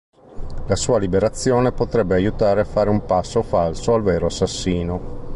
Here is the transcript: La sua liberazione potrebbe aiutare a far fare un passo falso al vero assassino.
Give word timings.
La 0.65 0.75
sua 0.75 0.97
liberazione 0.97 1.73
potrebbe 1.73 2.15
aiutare 2.15 2.61
a 2.61 2.63
far 2.63 2.73
fare 2.73 2.89
un 2.89 3.05
passo 3.05 3.43
falso 3.43 3.93
al 3.93 4.01
vero 4.01 4.25
assassino. 4.25 5.29